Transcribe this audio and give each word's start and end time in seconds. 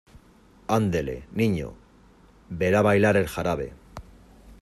andele, 0.77 1.25
niño, 1.31 1.75
verá 2.49 2.81
bailar 2.81 3.17
el 3.17 3.27
jarabe. 3.27 3.71